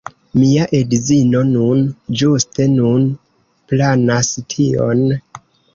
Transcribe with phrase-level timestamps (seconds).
[0.43, 1.83] Mia edzino nun,
[2.23, 3.07] ĝuste nun,
[3.73, 5.09] planas tion.